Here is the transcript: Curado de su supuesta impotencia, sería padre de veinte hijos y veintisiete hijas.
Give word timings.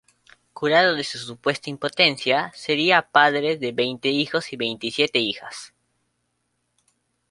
Curado 0.53 0.95
de 0.95 1.03
su 1.03 1.19
supuesta 1.19 1.69
impotencia, 1.69 2.51
sería 2.55 3.03
padre 3.11 3.57
de 3.59 3.71
veinte 3.71 4.09
hijos 4.09 4.51
y 4.51 4.57
veintisiete 4.57 5.19
hijas. 5.19 5.75